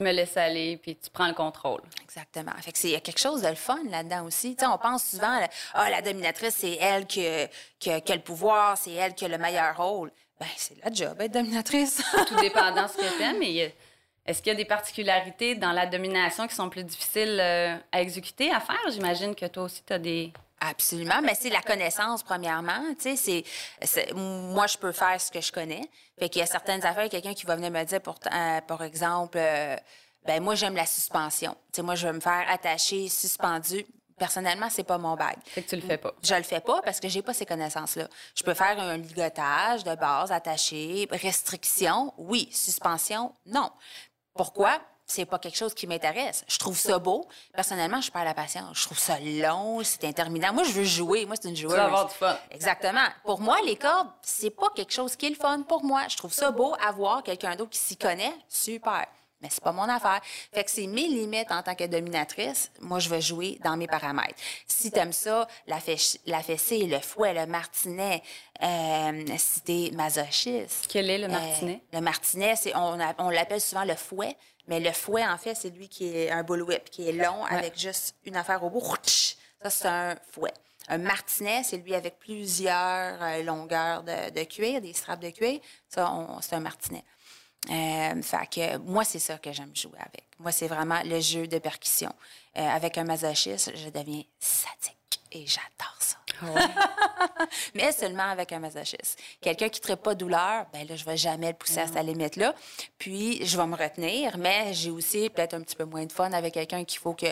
[0.00, 1.82] je me laisse aller, puis tu prends le contrôle.
[2.02, 2.52] Exactement.
[2.62, 4.56] Fait que il y a quelque chose de le fun là-dedans aussi.
[4.62, 5.40] on pense souvent,
[5.74, 7.26] ah, la dominatrice, c'est elle qui,
[7.78, 10.10] qui, a le pouvoir, c'est elle qui a le meilleur rôle.
[10.38, 12.02] Ben, c'est la job, être dominatrice.
[12.26, 13.74] Tout dépendant ce que tu mais
[14.24, 18.00] est-ce qu'il y a des particularités dans la domination qui sont plus difficiles euh, à
[18.00, 18.80] exécuter, à faire?
[18.90, 20.32] J'imagine que toi aussi, tu as des...
[20.60, 22.82] Absolument, mais c'est la connaissance, premièrement.
[22.98, 23.44] Tu sais,
[23.82, 25.88] c'est, moi, je peux faire ce que je connais.
[26.18, 28.82] Fait qu'il y a certaines affaires, quelqu'un qui va venir me dire, pour, euh, par
[28.82, 29.76] exemple, euh,
[30.26, 31.52] ben moi, j'aime la suspension.
[31.72, 33.86] Tu sais, moi, je veux me faire attacher, suspendu.
[34.18, 35.38] Personnellement, c'est pas mon bague.
[35.46, 36.12] Fait que tu le fais pas.
[36.22, 38.06] Je le fais pas parce que j'ai pas ces connaissances-là.
[38.34, 42.50] Je peux faire un ligotage de base, attaché, restriction, oui.
[42.52, 43.70] Suspension, non.
[44.34, 44.78] Pourquoi?
[45.10, 46.44] C'est pas quelque chose qui m'intéresse.
[46.48, 47.26] Je trouve ça beau.
[47.52, 48.78] Personnellement, je perds la patience.
[48.78, 50.54] Je trouve ça long, c'est interminable.
[50.54, 51.26] Moi, je veux jouer.
[51.26, 51.74] Moi, c'est une joueuse.
[51.74, 52.38] Tu avoir du fun.
[52.50, 53.06] Exactement.
[53.24, 56.02] Pour moi, les cordes, c'est pas quelque chose qui est le fun pour moi.
[56.08, 58.32] Je trouve ça beau avoir quelqu'un d'autre qui s'y connaît.
[58.48, 59.06] Super.
[59.42, 60.20] Mais c'est pas mon affaire.
[60.52, 62.70] Fait que c'est mes limites en tant que dominatrice.
[62.80, 64.34] Moi, je veux jouer dans mes paramètres.
[64.66, 65.78] Si t'aimes ça, la,
[66.26, 68.22] la fessée, le fouet, le martinet,
[68.62, 70.86] euh, si t'es masochiste.
[70.90, 71.82] Quel est le euh, martinet?
[71.92, 74.36] le martinet, c'est, on, on l'appelle souvent le fouet.
[74.70, 77.76] Mais le fouet, en fait, c'est lui qui est un bullwhip, qui est long avec
[77.76, 78.80] juste une affaire au bout.
[79.60, 80.54] Ça, c'est un fouet.
[80.86, 85.58] Un martinet, c'est lui avec plusieurs euh, longueurs de, cuir, des straps de cuir.
[85.88, 87.02] Ça, c'est un martinet.
[87.68, 90.24] Euh, fait que moi, c'est ça que j'aime jouer avec.
[90.38, 92.12] Moi, c'est vraiment le jeu de percussion.
[92.56, 94.99] Euh, avec un masochiste, je deviens sadique
[95.32, 96.16] et j'adore ça.
[97.74, 99.20] mais seulement avec un masochiste.
[99.40, 102.54] Quelqu'un qui ne pas douleur, ben là, je vais jamais le pousser à sa limite-là.
[102.98, 106.32] Puis, je vais me retenir, mais j'ai aussi peut-être un petit peu moins de fun
[106.32, 107.26] avec quelqu'un qu'il faut que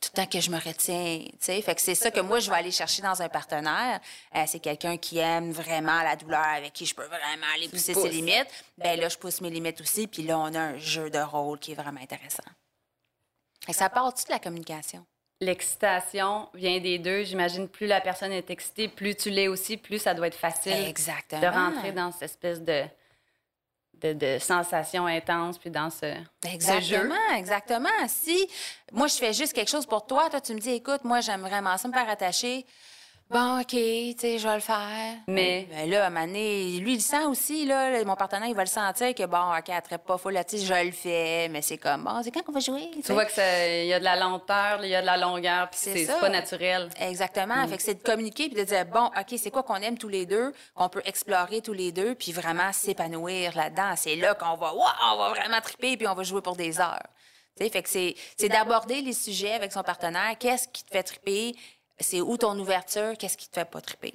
[0.00, 1.62] tout le temps que je me retiens, tu sais.
[1.62, 4.00] Fait que c'est ça que moi, je vais aller chercher dans un partenaire.
[4.34, 7.94] Euh, c'est quelqu'un qui aime vraiment la douleur, avec qui je peux vraiment aller pousser
[7.94, 8.48] ses limites.
[8.76, 10.06] Ben là, je pousse mes limites aussi.
[10.06, 12.44] Puis là, on a un jeu de rôle qui est vraiment intéressant.
[13.68, 15.04] Et ça part de la communication?
[15.40, 17.24] L'excitation vient des deux.
[17.24, 20.72] J'imagine plus la personne est excitée, plus tu l'es aussi, plus ça doit être facile
[20.72, 21.40] exactement.
[21.40, 22.84] de rentrer dans cette espèce de,
[23.94, 26.14] de, de sensation intense, puis dans ce,
[26.50, 28.48] exactement, Exactement, Si
[28.92, 31.42] moi, je fais juste quelque chose pour toi, toi, tu me dis, écoute, moi, j'aime
[31.42, 32.64] vraiment ça me faire attacher
[33.28, 35.16] Bon, OK, tu sais, je vais le faire.
[35.26, 35.66] Mais.
[35.68, 38.62] Ben là, à un moment donné, lui, il sent aussi, là, mon partenaire, il va
[38.62, 41.76] le sentir que, bon, OK, elle traite pas full là, je le fais, mais c'est
[41.76, 42.88] comme, bon, c'est quand qu'on va jouer?
[43.04, 45.80] Tu vois qu'il y a de la lenteur, il y a de la longueur, puis
[45.82, 46.88] c'est pas naturel.
[47.00, 47.64] Exactement.
[47.64, 47.68] Mm.
[47.68, 50.08] Fait que c'est de communiquer puis de dire, bon, OK, c'est quoi qu'on aime tous
[50.08, 53.94] les deux, qu'on peut explorer tous les deux, puis vraiment s'épanouir là-dedans.
[53.96, 57.06] C'est là, qu'on va, on va vraiment triper, puis on va jouer pour des heures.
[57.58, 60.36] sais, fait que c'est d'aborder les sujets avec son partenaire.
[60.38, 61.56] Qu'est-ce qui te fait triper?
[61.98, 64.12] C'est où ton ouverture, qu'est-ce qui te fait pas triper?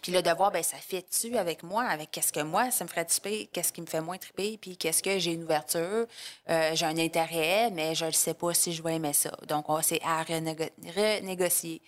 [0.00, 3.04] Puis le devoir, ben ça fait-tu avec moi, avec qu'est-ce que moi, ça me ferait
[3.04, 6.06] triper, qu'est-ce qui me fait moins triper, puis qu'est-ce que j'ai une ouverture,
[6.48, 9.30] euh, j'ai un intérêt, mais je ne sais pas si je vais aimer ça.
[9.48, 11.82] Donc, c'est à renégocier.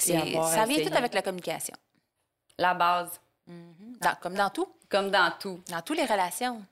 [0.00, 1.76] ça vient tout avec la communication.
[2.58, 3.20] La base.
[3.48, 4.18] Mm-hmm.
[4.20, 4.68] comme dans tout.
[4.88, 5.60] Comme dans tout.
[5.68, 6.62] Dans toutes les relations.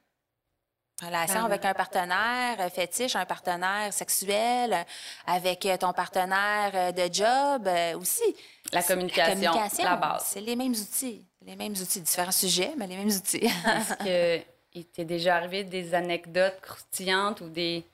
[1.04, 4.82] Relation avec un partenaire euh, fétiche, un partenaire sexuel, euh,
[5.26, 7.68] avec euh, ton partenaire de job
[8.00, 8.34] aussi.
[8.72, 10.24] La communication, la, base.
[10.32, 11.26] C'est les mêmes outils.
[11.44, 13.44] Les mêmes outils, différents sujets, mais les mêmes outils.
[13.44, 14.42] Est-ce
[14.74, 17.84] qu'il t'est déjà arrivé des anecdotes croustillantes ou des,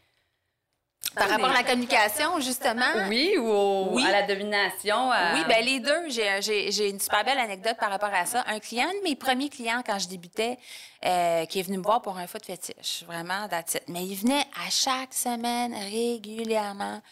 [1.14, 2.90] par rapport à la communication, justement?
[3.08, 5.10] Oui, ou à la domination.
[5.34, 6.08] Oui, bien les deux.
[6.08, 8.44] J'ai une super belle anecdote par rapport à ça.
[8.46, 10.58] Un client, un de mes premiers clients quand je débutais,
[11.04, 14.44] euh, qui est venu me voir pour un foot fétiche, vraiment, that's Mais il venait
[14.66, 17.02] à chaque semaine, régulièrement.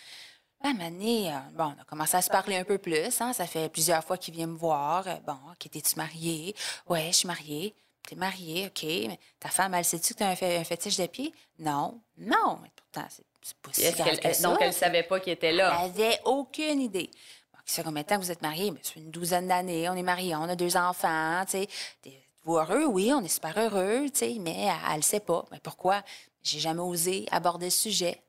[0.62, 3.20] À un donné, euh, bon, on a commencé à se parler un peu plus.
[3.20, 3.32] Hein.
[3.32, 5.08] Ça fait plusieurs fois qu'il vient me voir.
[5.08, 6.54] Euh, bon, OK, es-tu mariée?
[6.86, 7.74] Ouais, je suis mariée.
[8.06, 8.82] T'es mariée, OK.
[8.82, 11.32] Mais ta femme, elle sait-tu que tu as un, fétiche de pied?
[11.58, 12.00] Non.
[12.18, 12.58] Non.
[12.62, 13.24] Mais pourtant, c'est
[13.62, 13.82] pas si
[14.20, 15.76] que Donc, elle ne savait pas qu'il était là?
[15.82, 17.10] Elle n'avait aucune idée.
[17.64, 18.72] ça fait combien de temps que vous êtes mariés?
[18.82, 19.88] Fait une douzaine d'années.
[19.88, 21.42] On est mariés, on a deux enfants.
[21.46, 21.68] Tu sais,
[22.46, 22.84] heureux?
[22.86, 25.44] Oui, on est super heureux, tu sais, mais elle ne sait pas.
[25.52, 26.02] Mais pourquoi?
[26.42, 28.20] J'ai jamais osé aborder le sujet.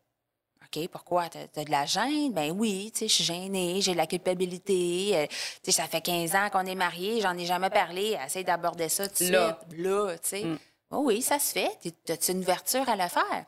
[0.64, 1.28] OK, pourquoi?
[1.28, 2.32] T'as as de la gêne?
[2.34, 5.12] Ben oui, tu sais, je suis gênée, j'ai de la culpabilité.
[5.16, 8.18] euh, tu sais, ça fait 15 ans qu'on est mariés, j'en ai jamais parlé.
[8.26, 9.32] Essaye d'aborder ça tout de suite.
[9.32, 9.60] Là.
[9.78, 10.46] Là, tu sais.
[10.92, 11.72] Oh oui, ça se fait.
[11.84, 13.46] T'as- T'as-tu une ouverture à le faire?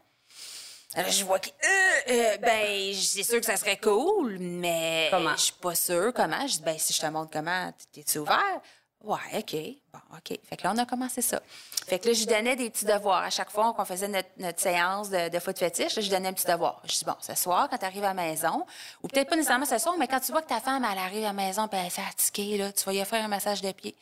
[0.95, 1.49] Je vois que.
[1.49, 5.07] euh, euh, ben, c'est sûr que ça serait cool, mais.
[5.11, 5.35] Comment?
[5.35, 6.11] Je suis pas sûre.
[6.15, 6.45] Comment?
[6.47, 8.61] Je dis, ben, si je te montre comment, t'es-tu ouvert?
[9.03, 9.55] Ouais, OK.
[9.91, 10.39] Bon, OK.
[10.47, 11.41] Fait que là, on a commencé ça.
[11.87, 13.21] Fait que là, je lui donnais des petits devoirs.
[13.23, 16.09] À chaque fois qu'on faisait notre, notre séance de, de foot fétiche, là, je lui
[16.09, 16.81] donnais un petit devoir.
[16.85, 18.65] Je dis, bon, ce soir, quand tu arrives à la maison,
[19.01, 21.23] ou peut-être pas nécessairement ce soir, mais quand tu vois que ta femme, elle arrive
[21.23, 23.71] à la maison et elle est fatiguée, là, tu vas lui faire un massage de
[23.73, 23.93] pied.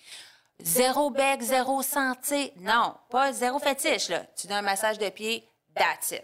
[0.59, 2.53] Zéro bec, zéro santé.
[2.57, 4.23] Non, pas zéro fétiche, là.
[4.39, 5.43] Tu donnes un massage de pied,
[5.75, 6.23] that's it.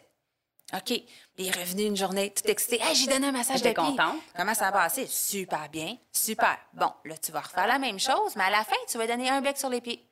[0.73, 0.84] OK.
[0.84, 1.06] Puis
[1.38, 2.82] il est revenu une journée tout excité.
[2.82, 4.17] Hey, j'ai donné un massage de contente.
[4.36, 5.08] Comment ça a passé?
[5.08, 5.97] Super bien.
[6.12, 6.58] Super.
[6.73, 9.30] Bon, là, tu vas refaire la même chose, mais à la fin, tu vas donner
[9.30, 10.06] un bec sur les pieds.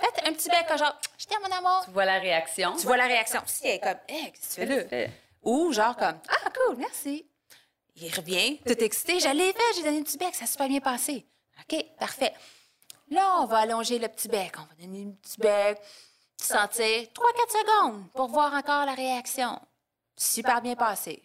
[0.00, 1.82] Faites un petit bec, genre, je t'aime, mon amour.
[1.84, 2.76] Tu vois la réaction.
[2.76, 3.42] Tu vois la réaction.
[3.46, 4.88] Si elle est comme, hey, qu'est-ce que tu fais là?
[4.88, 5.10] Fait.
[5.42, 7.26] Ou genre comme, ah, cool, merci.
[7.96, 9.18] Il revient, tout excité.
[9.18, 11.26] Je l'ai fait, j'ai donné un petit bec, ça s'est super bien passé.
[11.60, 12.32] OK, parfait.
[13.10, 14.52] Là, on va allonger le petit bec.
[14.58, 15.80] On va donner un petit bec,
[16.40, 17.10] sentir 3-4
[17.50, 19.58] secondes pour voir encore la réaction.
[20.16, 21.22] Super bien passé.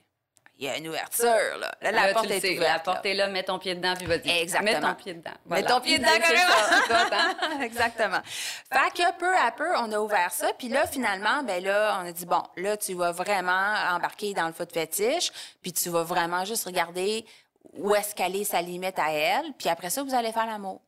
[0.59, 1.75] Il y a une ouverture, là.
[1.81, 2.85] Là, la Là, porte tu est ouverte.
[2.85, 4.29] La porte est là, mets ton pied dedans, puis vas-y.
[4.29, 4.71] Exactement.
[4.71, 5.31] Mets ton pied dedans.
[5.47, 6.19] Mets ton pied dedans, hein?
[6.19, 7.61] carrément.
[7.63, 8.19] Exactement.
[8.23, 10.53] Fait que peu à peu, on a ouvert ça.
[10.53, 14.45] Puis là, finalement, ben là, on a dit, bon, là, tu vas vraiment embarquer dans
[14.45, 15.31] le foot fétiche.
[15.63, 17.25] Puis tu vas vraiment juste regarder
[17.73, 19.53] où est-ce qu'elle est sa limite à elle.
[19.57, 20.81] Puis après ça, vous allez faire l'amour.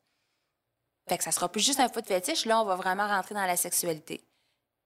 [1.07, 2.45] Fait que ça sera plus juste un foot fétiche.
[2.45, 4.21] Là, on va vraiment rentrer dans la sexualité.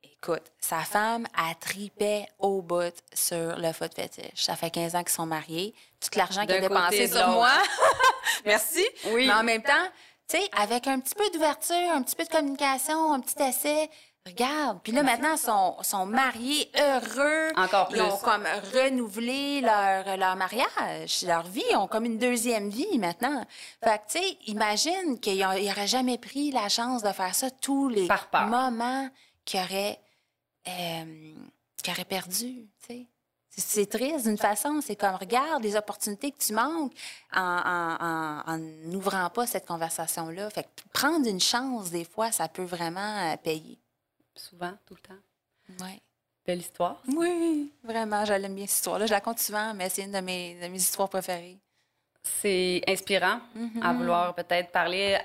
[0.04, 4.44] Écoute, sa femme a tripé au bout sur le foot fétiche.
[4.44, 5.74] Ça fait 15 ans qu'ils sont mariés.
[6.02, 7.52] Tout l'argent qu'il a dépensé sur moi.
[8.46, 8.86] Merci.
[9.12, 9.28] Oui.
[9.28, 9.88] Mais en même temps,
[10.28, 13.90] tu sais, avec un petit peu d'ouverture, un petit peu de communication, un petit essai,
[14.26, 14.80] regarde.
[14.84, 17.50] Puis là, maintenant, ils sont, sont mariés, heureux.
[17.56, 18.24] Encore Ils ont plus.
[18.24, 21.64] comme renouvelé leur, leur mariage, leur vie.
[21.72, 23.44] Ils ont comme une deuxième vie maintenant.
[23.84, 27.90] Fait que, tu sais, imagine qu'ils n'auraient jamais pris la chance de faire ça tous
[27.90, 29.10] les Par moments
[29.46, 30.00] qu'ils auraient,
[30.68, 31.34] euh,
[31.82, 33.06] qu'ils auraient perdu, tu sais.
[33.52, 34.80] C'est- triste d'une façon.
[34.82, 36.94] C'est comme, regarde les opportunités que tu manques
[37.36, 40.50] en, en, en- en n'ouvrant pas cette conversation-là.
[40.50, 43.78] Fait que prendre une chance, des fois, ça peut vraiment euh, payer.
[44.40, 45.84] Souvent, tout le temps.
[45.86, 46.00] Ouais.
[46.46, 47.02] Belle histoire.
[47.16, 49.06] Oui, vraiment, j'aime bien cette histoire-là.
[49.06, 51.60] Je la compte souvent, mais c'est une de mes, de mes histoires préférées.
[52.24, 53.82] C'est inspirant Mm-hmm.
[53.84, 55.18] à vouloir peut-être parler,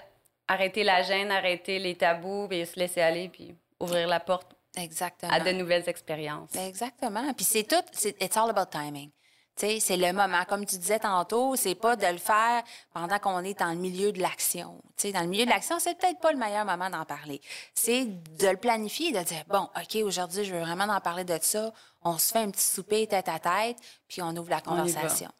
[0.49, 5.33] arrêter la gêne, arrêter les tabous, puis se laisser aller, puis ouvrir la porte Exactement.
[5.33, 6.51] à de nouvelles expériences.
[6.53, 7.33] Ben, Exactement.
[7.35, 9.11] Puis c'est tout, c'est it's all about timing.
[9.57, 10.45] C'est le moment.
[10.49, 12.63] Comme tu disais tantôt, c'est pas de le faire
[12.93, 14.83] pendant qu'on est dans le milieu de l'action.
[15.13, 17.41] Dans le milieu de l'action, c'est peut-être pas le meilleur moment d'en parler.
[17.73, 21.39] C'est de le planifier, de dire, bon, OK, aujourd'hui, je veux vraiment en parler de
[21.41, 21.73] ça.
[22.03, 23.77] On se fait un petit souper tête à tête,
[24.09, 25.31] puis on ouvre la conversation.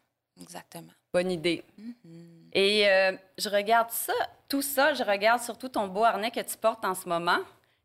[0.41, 0.93] Exactement.
[1.13, 1.65] Bonne idée.
[1.81, 2.51] Mm-hmm.
[2.53, 4.13] Et euh, je regarde ça,
[4.49, 7.39] tout ça, je regarde surtout ton beau harnais que tu portes en ce moment,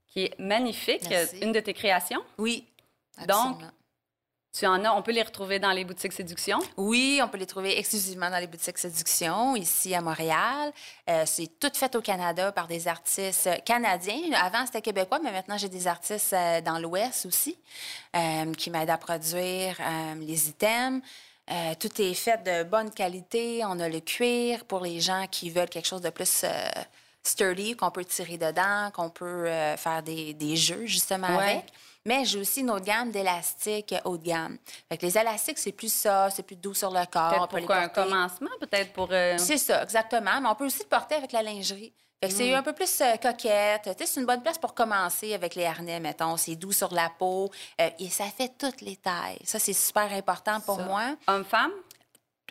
[0.08, 1.39] qui est magnifique, Merci.
[1.39, 2.22] une de tes créations.
[2.38, 2.68] Oui.
[3.28, 3.62] Donc.
[4.52, 6.58] Tu en as, on peut les retrouver dans les boutiques séduction?
[6.76, 10.72] Oui, on peut les trouver exclusivement dans les boutiques séduction ici à Montréal.
[11.08, 14.34] Euh, c'est tout fait au Canada par des artistes canadiens.
[14.34, 17.56] Avant, c'était québécois, mais maintenant, j'ai des artistes euh, dans l'Ouest aussi
[18.16, 19.78] euh, qui m'aident à produire
[20.20, 21.02] les items.
[21.80, 23.62] Tout est fait de bonne qualité.
[23.66, 26.46] On a le cuir pour les gens qui veulent quelque chose de plus
[27.24, 29.46] sturdy, qu'on peut tirer dedans, qu'on peut
[29.78, 31.52] faire des, des jeux justement Ouais.
[31.54, 31.66] avec.
[32.10, 34.58] Mais j'ai aussi une autre gamme d'élastiques haut de gamme.
[34.89, 37.34] Fait que les élastiques, c'est plus ça, c'est plus doux sur le corps.
[37.36, 39.10] on Peut-être peut les pour un commencement, peut-être pour...
[39.12, 40.41] euh, C'est ça, exactement.
[40.41, 41.93] Mais on peut aussi le porter avec la lingerie.
[42.22, 43.95] Fait que c'est un peu plus euh, coquette.
[44.04, 46.36] C'est une bonne place pour commencer avec les harnais, mettons.
[46.36, 47.50] C'est doux sur la peau.
[47.80, 49.38] euh, et ça fait toutes les tailles.
[49.45, 50.84] Ça, c'est super important pour ça.
[50.86, 51.15] moi.
[51.28, 51.72] Homme-femme?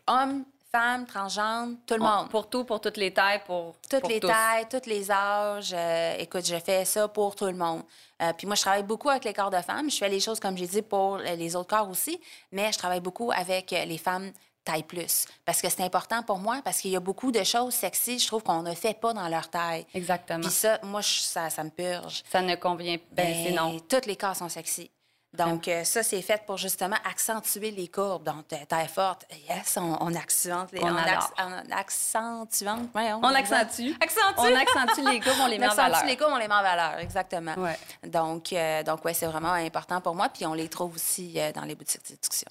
[0.06, 2.28] Hommes, femmes, transgenres, tout le On- monde.
[2.30, 4.28] Pour tout, pour toutes les tailles, pour Toutes pour les tous.
[4.28, 5.72] tailles, tous les âges.
[5.74, 7.82] Euh, écoute, je fais ça pour tout le monde.
[8.22, 9.90] Euh, puis moi, je travaille beaucoup avec les corps de femmes.
[9.90, 12.20] Je fais les choses, comme j'ai dit, pour les autres corps aussi.
[12.52, 14.30] Mais je travaille beaucoup avec euh, les femmes
[14.64, 15.24] taille plus.
[15.46, 18.26] Parce que c'est important pour moi, parce qu'il y a beaucoup de choses sexy, je
[18.26, 19.86] trouve, qu'on ne fait pas dans leur taille.
[19.94, 20.40] Exactement.
[20.40, 22.22] Puis ça, moi, je- ça, ça me purge.
[22.30, 22.98] Ça ne convient...
[23.12, 23.78] Ben, c'est non.
[23.88, 24.90] Toutes les corps sont sexy.
[25.34, 28.24] Donc, euh, ça, c'est fait pour justement accentuer les courbes.
[28.24, 30.82] Donc, taille forte, yes, on, on accentue les...
[30.82, 33.92] On acc- on accentuante, voyons, On accentue.
[34.00, 34.38] Accentue.
[34.38, 36.04] On accentue les courbes, on les On met en accentue valeur.
[36.06, 37.54] les courbes, on les met en valeur, exactement.
[37.58, 37.78] Ouais.
[38.04, 40.28] Donc, euh, donc ouais, c'est vraiment important pour moi.
[40.30, 42.48] Puis on les trouve aussi euh, dans les boutiques de séduction.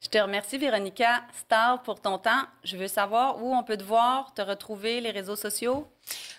[0.00, 2.42] Je te remercie, Véronica Star, pour ton temps.
[2.62, 5.88] Je veux savoir où on peut te voir, te retrouver, les réseaux sociaux.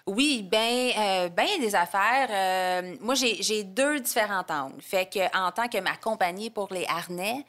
[0.08, 2.30] Oui, ben, euh, ben des affaires.
[2.32, 4.82] Euh, moi, j'ai deux différents angles.
[4.82, 7.46] Fait que en tant que ma compagnie pour les harnais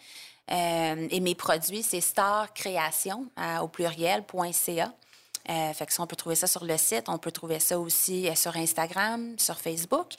[0.50, 3.26] euh, et mes produits, c'est Star Création
[3.62, 4.92] au pluriel.ca.
[5.50, 7.08] Euh, fait que on peut trouver ça sur le site.
[7.08, 10.14] On peut trouver ça aussi sur Instagram, sur Facebook.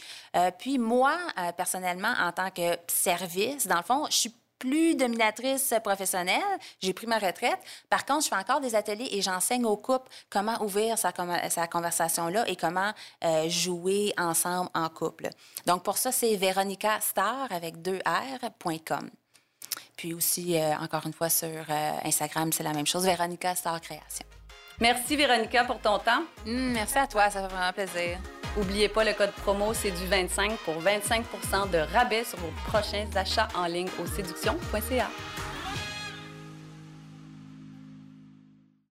[0.59, 1.17] puis moi,
[1.57, 6.43] personnellement, en tant que service, dans le fond, je suis plus dominatrice professionnelle.
[6.81, 7.59] J'ai pris ma retraite.
[7.89, 11.11] Par contre, je fais encore des ateliers et j'enseigne aux couples comment ouvrir sa,
[11.49, 12.91] sa conversation-là et comment
[13.23, 15.29] euh, jouer ensemble en couple.
[15.65, 16.37] Donc, pour ça, c'est
[17.01, 19.09] Star avec deux R.com.
[19.95, 23.79] Puis aussi, euh, encore une fois, sur euh, Instagram, c'est la même chose, Véronica Star
[23.81, 24.25] Création.
[24.79, 26.23] Merci, Véronica, pour ton temps.
[26.45, 28.17] Hum, merci à toi, ça fait vraiment plaisir.
[28.57, 33.07] N'oubliez pas le code promo, c'est du 25 pour 25% de rabais sur vos prochains
[33.15, 35.07] achats en ligne au séduction.ca.